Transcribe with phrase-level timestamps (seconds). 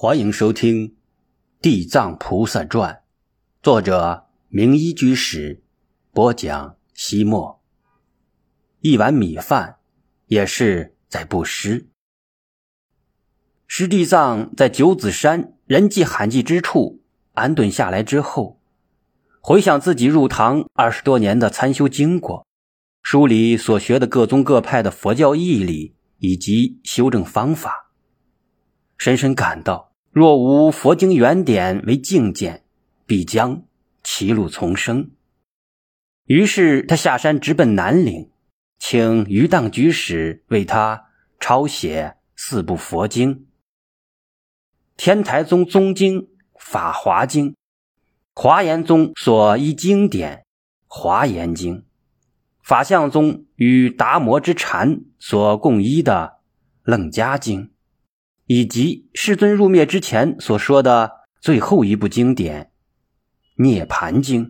[0.00, 0.90] 欢迎收听
[1.60, 2.94] 《地藏菩萨传》，
[3.60, 5.64] 作者明一居士
[6.12, 6.76] 播讲。
[6.94, 7.60] 西莫
[8.78, 9.78] 一碗米饭
[10.26, 11.88] 也是在布施。
[13.66, 17.02] 师地藏在九子山人迹罕至之处
[17.32, 18.60] 安顿下来之后，
[19.40, 22.46] 回想自己入唐二十多年的参修经过，
[23.02, 27.90] 书里所学的各宗各派的佛教义理以及修正方法，
[28.96, 29.87] 深深感到。
[30.10, 32.64] 若无佛经原点为境鉴，
[33.06, 33.62] 必将
[34.02, 35.10] 歧路丛生。
[36.24, 38.30] 于是他下山直奔南岭，
[38.78, 41.06] 请于当居士为他
[41.38, 43.46] 抄写四部佛经：
[44.96, 46.22] 天台宗宗经
[46.58, 47.52] 《法华经》，
[48.34, 50.38] 华严宗所依经典
[50.86, 51.76] 《华严经》，
[52.62, 56.38] 法相宗与达摩之禅所共依的
[56.90, 57.62] 《楞伽经》。
[58.48, 62.64] 以及世尊入灭之前所说的最后一部经典
[63.62, 64.46] 《涅盘经》，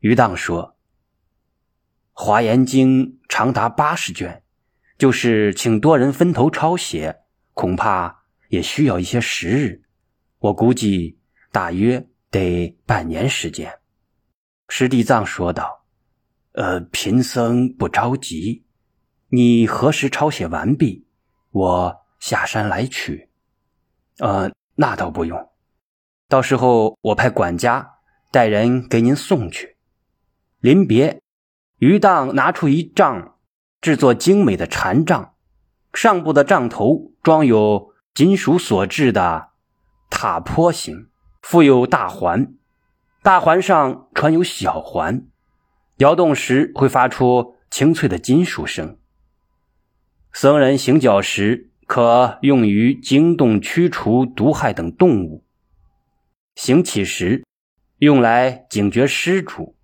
[0.00, 0.62] 于当说，
[2.12, 4.42] 《华严经》长达八十卷，
[4.98, 7.22] 就是请多人分头抄写，
[7.54, 9.82] 恐怕也需要一些时日。
[10.38, 11.18] 我估计
[11.50, 13.72] 大约得半年时间。
[14.68, 15.86] 师地藏说道
[16.52, 18.66] ：“呃，贫僧不着急，
[19.30, 21.06] 你何时抄写完毕？
[21.52, 23.28] 我。”下山来取，
[24.18, 25.48] 呃，那倒不用，
[26.28, 27.98] 到时候我派管家
[28.32, 29.76] 带人给您送去。
[30.60, 31.20] 临别，
[31.78, 33.36] 于当拿出一杖，
[33.80, 35.34] 制作精美的禅杖，
[35.92, 39.50] 上部的杖头装有金属所制的
[40.10, 41.08] 塔坡形，
[41.42, 42.54] 附有大环，
[43.22, 45.26] 大环上穿有小环，
[45.98, 48.98] 摇动时会发出清脆的金属声。
[50.32, 51.70] 僧人行脚时。
[51.86, 55.44] 可用于惊动、驱除毒害等动物。
[56.56, 57.44] 行乞时，
[57.98, 59.76] 用来警觉施主。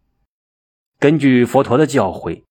[0.98, 2.44] 根据佛陀的教诲，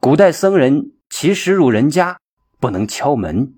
[0.00, 2.18] 古代僧人其实入人家
[2.58, 3.54] 不能敲门，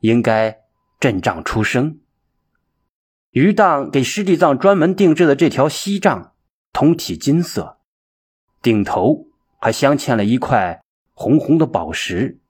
[0.00, 0.58] 应该
[0.98, 2.00] 阵仗出声。
[3.30, 6.34] 于当给师地藏专门定制的这条锡杖，
[6.72, 7.78] 通体金色，
[8.60, 9.28] 顶头
[9.60, 10.82] 还镶嵌了一块
[11.12, 12.40] 红红的宝石，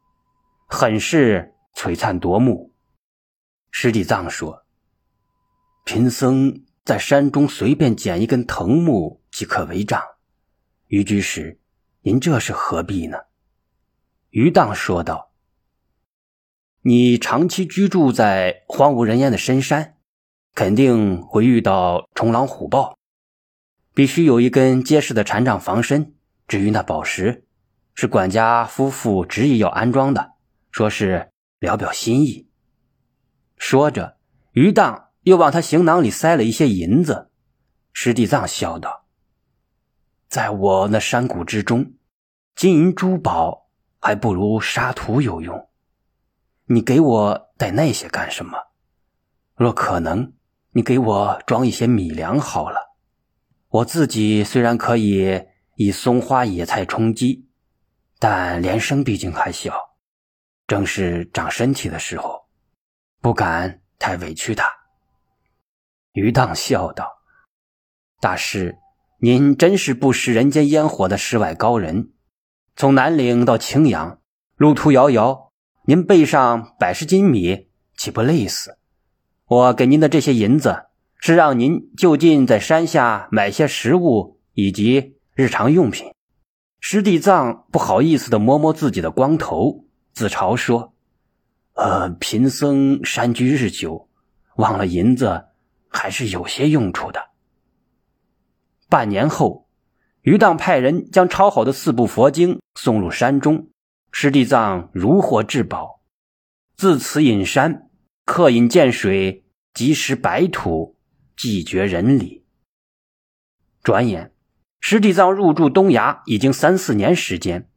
[0.66, 1.49] 很是。
[1.74, 2.74] 璀璨夺目。
[3.70, 4.64] 师地藏说
[5.86, 10.02] ：“贫僧在山中随便捡一根藤木即可为杖。”
[10.88, 11.60] 于居士，
[12.02, 13.16] 您这是何必呢？
[14.30, 15.30] 于当说道
[16.82, 19.98] ：“你长期居住在荒无人烟的深山，
[20.54, 22.98] 肯定会遇到虫狼虎豹，
[23.94, 26.14] 必须有一根结实的禅杖防身。
[26.48, 27.46] 至于那宝石，
[27.94, 30.32] 是管家夫妇执意要安装的，
[30.72, 31.29] 说是。”
[31.60, 32.48] 聊表心意。
[33.56, 34.16] 说着，
[34.52, 37.30] 于当又往他行囊里塞了一些银子。
[37.92, 39.04] 师地藏笑道
[40.26, 41.92] ：“在我那山谷之中，
[42.56, 43.68] 金银珠宝
[44.00, 45.68] 还不如沙土有用。
[46.64, 48.56] 你给我带那些干什么？
[49.54, 50.32] 若可能，
[50.70, 52.96] 你给我装一些米粮好了。
[53.68, 55.42] 我自己虽然可以
[55.74, 57.48] 以松花野菜充饥，
[58.18, 59.89] 但连生毕竟还小。”
[60.70, 62.42] 正是长身体的时候，
[63.20, 64.70] 不敢太委屈他。
[66.12, 67.08] 于荡笑道
[68.22, 68.78] ：“大师，
[69.18, 72.12] 您真是不食人间烟火的世外高人。
[72.76, 74.20] 从南岭到青阳，
[74.54, 75.50] 路途遥遥，
[75.86, 78.78] 您背上百十斤米，岂不累死？
[79.46, 80.84] 我给您的这些银子，
[81.18, 86.14] 是让您就近在山下买些食物以及日常用品。”
[86.78, 89.86] 师弟藏不好意思的摸摸自己的光头。
[90.20, 90.92] 自嘲说
[91.72, 94.10] ：“呃，贫僧山居日久，
[94.56, 95.46] 忘了银子
[95.88, 97.30] 还是有些用处的。”
[98.90, 99.66] 半年后，
[100.20, 103.70] 于当派人将抄好的四部佛经送入山中，
[104.12, 106.02] 师地藏如获至宝，
[106.76, 107.88] 自此隐山，
[108.26, 110.98] 客饮涧水，积食白土，
[111.34, 112.44] 寂绝人理。
[113.82, 114.34] 转眼，
[114.80, 117.70] 师地藏入住东崖已经三四年时间，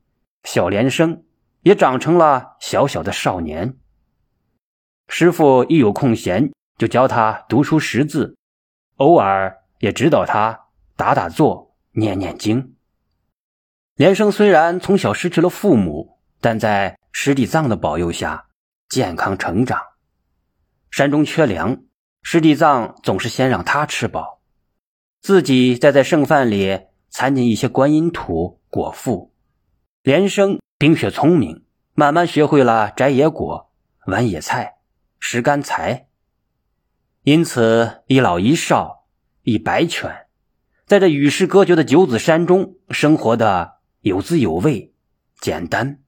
[0.44, 1.23] 小莲生。
[1.64, 3.78] 也长成了小小的少年。
[5.08, 8.36] 师傅一有空闲，就教他读书识字，
[8.98, 12.76] 偶尔也指导他打打坐、念念经。
[13.96, 18.48] 连生虽然从小失去了父母，但在师弟藏的保佑下
[18.90, 19.82] 健康成长。
[20.92, 21.84] 山中缺粮，
[22.24, 24.42] 师弟藏总是先让他吃饱，
[25.22, 29.34] 自己再在剩饭里掺进一些观音土果腹。
[30.02, 30.60] 连生。
[30.84, 31.64] 冰雪聪明，
[31.94, 33.72] 慢慢学会了摘野果、
[34.06, 34.80] 玩野菜、
[35.18, 36.10] 拾干柴。
[37.22, 39.06] 因此一老一少
[39.44, 40.28] 一白犬，
[40.86, 44.94] 在这与世隔绝的九子山中生活的有滋有味、
[45.40, 46.02] 简单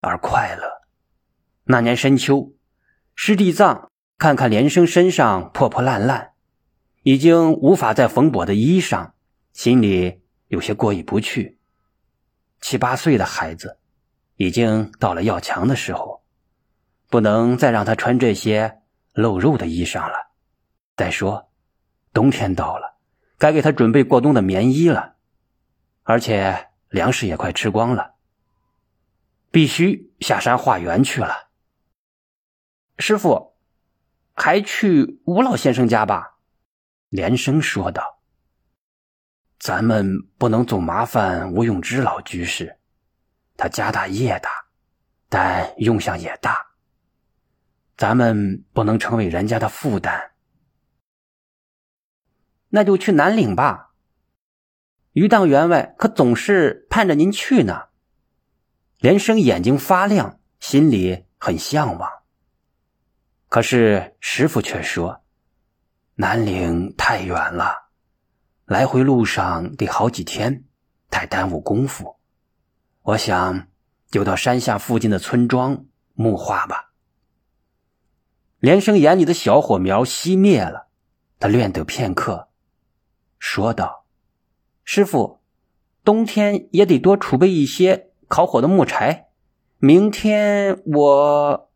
[0.00, 0.64] 而快乐。
[1.66, 2.52] 那年深秋，
[3.14, 6.32] 师弟藏看看连生身上破破烂烂、
[7.04, 9.12] 已经无法再缝补的衣裳，
[9.52, 11.60] 心里有些过意不去。
[12.60, 13.78] 七八岁的孩子，
[14.36, 16.22] 已经到了要强的时候，
[17.08, 20.32] 不能再让他穿这些露肉的衣裳了。
[20.96, 21.50] 再说，
[22.12, 22.96] 冬天到了，
[23.38, 25.16] 该给他准备过冬的棉衣了，
[26.02, 28.14] 而且粮食也快吃光了，
[29.50, 31.48] 必须下山化缘去了。
[32.98, 33.54] 师傅，
[34.34, 36.36] 还去吴老先生家吧？
[37.08, 38.20] 连生说道。
[39.58, 42.75] 咱们不能总麻烦吴永之老居士，
[43.56, 44.50] 他家大业大，
[45.28, 46.66] 但用相也大。
[47.96, 50.32] 咱们不能成为人家的负担。
[52.68, 53.94] 那就去南岭吧。
[55.12, 57.86] 余当员外可总是盼着您去呢。
[58.98, 62.10] 连生眼睛发亮，心里很向往。
[63.48, 65.22] 可是师傅却说
[66.16, 67.90] ：“南岭太远了，
[68.64, 70.64] 来回路上得好几天，
[71.10, 72.15] 太耽误功夫。
[73.06, 73.68] 我想
[74.10, 76.90] 就到山下附近的村庄木化吧。”
[78.58, 80.88] 连生眼里的小火苗熄灭了，
[81.38, 82.48] 他略得片刻。
[83.38, 84.06] 说道
[84.82, 85.40] ：“师傅，
[86.02, 89.28] 冬天也得多储备一些烤火的木柴。
[89.78, 91.70] 明天我……”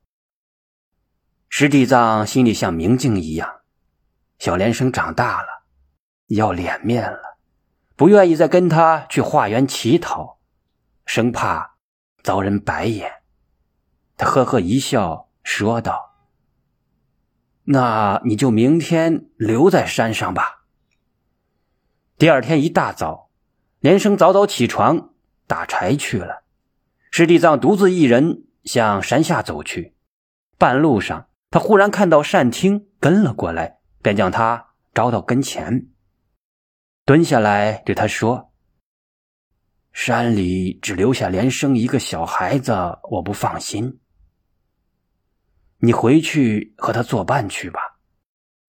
[1.49, 3.61] 石地藏心里像明镜一样，
[4.39, 5.65] 小连生长大了，
[6.27, 7.39] 要脸面了，
[7.95, 10.40] 不愿意再跟他去化缘乞讨，
[11.13, 11.75] 生怕
[12.23, 13.11] 遭人白眼。
[14.17, 16.15] 他呵呵一笑，说道
[17.67, 20.67] ：“那你就明天留在山上吧。”
[22.17, 23.29] 第二天一大早，
[23.81, 25.11] 连生早早起床
[25.49, 26.45] 打柴去了。
[27.11, 29.97] 师弟藏独自一人向山下走去。
[30.59, 35.89] 半路上，他忽然看到单听跟了过来，便将他招到跟前，
[37.05, 38.50] 蹲下来对他说
[39.93, 42.73] ：“山里只留下连生一个小孩子，
[43.11, 44.01] 我不放心。
[45.79, 47.81] 你回去和他作伴去吧，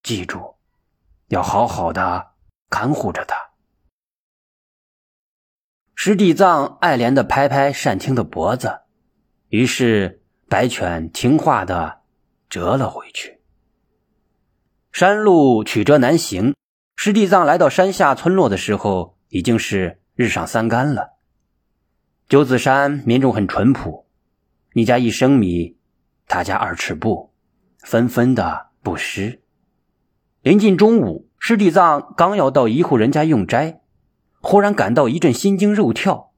[0.03, 0.55] 记住，
[1.27, 2.29] 要好好的。”
[2.71, 3.35] 看护着他，
[5.93, 8.83] 师弟藏爱怜的拍拍单听的脖子，
[9.49, 12.03] 于是白犬听话的
[12.49, 13.41] 折了回去。
[14.93, 16.55] 山路曲折难行，
[16.95, 21.10] 师弟藏来到山下村落的时候，已经是日上三竿了。
[22.31, 24.07] 九子山民众很淳朴，
[24.71, 25.75] 你家一升米，
[26.29, 27.33] 他家二尺布，
[27.79, 29.41] 纷纷的布施。
[30.41, 31.27] 临近中午。
[31.37, 33.81] 师弟藏刚要到一户人家用斋，
[34.39, 36.31] 忽然感到一阵心惊肉跳，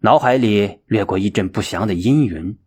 [0.00, 2.58] 脑海里掠过一阵不祥的阴云。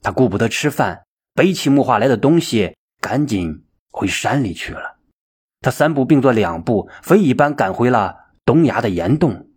[0.00, 1.02] 他顾不得吃饭，
[1.34, 4.98] 背起木化来的东西，赶紧回山里去了。
[5.60, 8.14] 他三步并作两步，飞一般赶回了
[8.44, 9.47] 东崖的岩洞。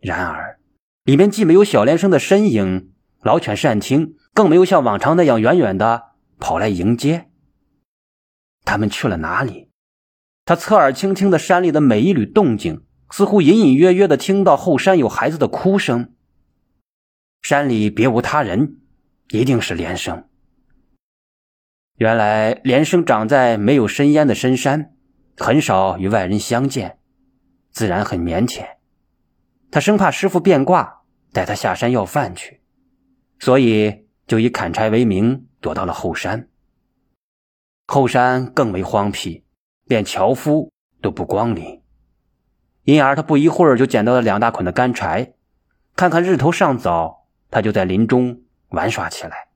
[0.00, 0.58] 然而，
[1.04, 2.92] 里面既没有小莲生的身影，
[3.22, 7.28] 老犬善听，更没有像往常那样远远的跑来迎接。
[8.64, 9.68] 他们去了哪里？
[10.46, 16.14] 他侧耳倾听的山里的每一缕动静，似乎隐隐约约的听到后山有孩子的哭声。
[17.42, 18.78] 山里别无他人，
[19.30, 20.24] 一定是连生。
[21.96, 24.92] 原来连生长在没有深烟的深山，
[25.36, 26.98] 很少与外人相见，
[27.70, 28.79] 自然很腼腆。
[29.70, 32.60] 他生怕师傅变卦，带他下山要饭去，
[33.38, 36.48] 所以就以砍柴为名，躲到了后山。
[37.86, 39.44] 后山更为荒僻，
[39.84, 41.82] 连樵夫都不光临，
[42.84, 45.34] 因而他不一会儿就捡到了两大捆的干柴。
[45.96, 49.48] 看看日头尚早，他就在林中玩耍起来。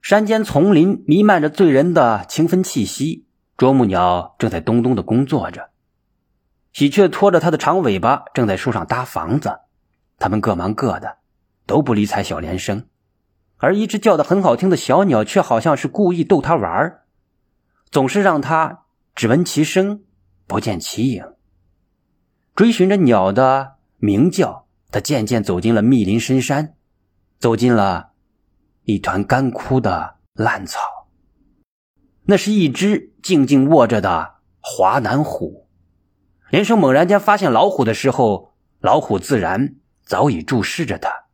[0.00, 5.70] 山间丛林弥漫着醉人的清芬气息，啄木鸟正在咚咚的工作着，
[6.78, 9.62] 喜鹊拖着它的长尾巴正在树上搭房子。
[10.16, 11.16] 他们各忙各的，
[11.66, 12.86] 都不理睬小连生。
[13.56, 17.00] 而一只叫的很好听的小鸟，却好像是故意逗他玩，
[17.90, 18.84] 总是让他
[19.16, 20.04] 只闻其声，
[20.46, 21.24] 不见其影。
[22.54, 26.76] 追寻着鸟的鸣叫，他渐渐走进了密林深山，
[27.40, 28.10] 走进了
[28.84, 31.08] 一团干枯的烂草。
[32.26, 35.67] 那是一只静静卧着的华南虎。
[36.50, 39.74] 连生猛然间发现老虎的时候，老虎自然
[40.04, 41.24] 早已注视着他。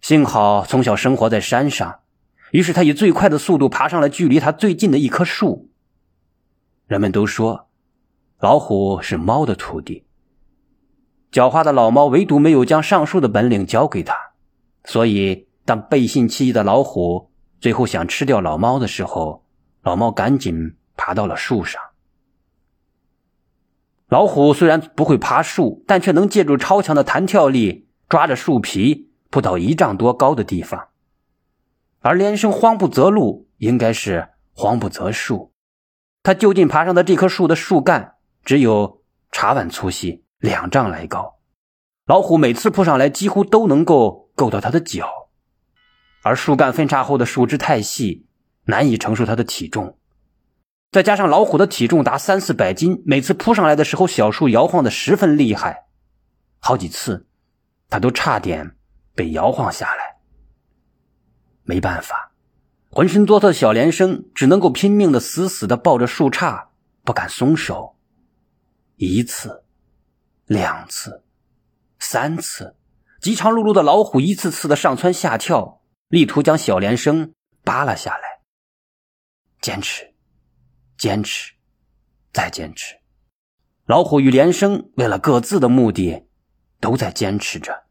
[0.00, 2.00] 幸好从小生活在山上，
[2.50, 5.70] 于是他以最快的速度爬上了距离他最近的一棵树。
[6.86, 7.68] 人们都说，
[8.40, 10.04] 老虎是猫的徒弟。
[11.30, 14.14] 狡猾的老猫唯独没有将上树的本领教给他，
[14.84, 19.46] 所以当背信弃义的老虎最后想吃掉老猫的时候，
[19.82, 21.80] 老猫赶紧爬到了树上。
[24.12, 30.88] 老虎虽然不会爬树，但却能借助超强的弹跳力抓着树皮扑到一丈多高的地方。
[32.00, 35.54] 而连生慌不择路，应该是慌不择树。
[36.22, 39.00] 他就近爬上的这棵树的树干只有
[39.30, 41.38] 茶碗粗细，两丈来高。
[42.04, 45.08] 老虎每次扑上来，几乎都能够够到他的脚。
[46.22, 48.26] 而树干分叉后的树枝太细，
[48.66, 49.96] 难以承受它的体重。
[50.92, 55.86] 再加上老虎的体重达三四百斤，每次扑上来的时候，小树摇晃的十分厉害，
[56.58, 57.26] 好几次，
[57.88, 58.76] 他都差点
[59.14, 60.18] 被摇晃下来。
[61.62, 62.32] 没办法，
[62.90, 66.68] 浑身哆嗦的小连生只能够拼命的死死的抱着树杈，
[67.04, 67.96] 不敢松手。
[68.96, 69.64] 一次，
[70.44, 71.24] 两次，
[71.98, 72.76] 三次，
[73.22, 77.32] 饥肠辘辘的老虎一次次的上蹿下跳，力图将小连生
[77.64, 78.42] 扒拉下来。
[79.62, 80.11] 坚持。
[81.02, 81.54] 坚持，
[82.32, 82.94] 再坚持。
[83.86, 86.28] 老虎与连生为了各自的目的，
[86.78, 87.81] 都在坚持着。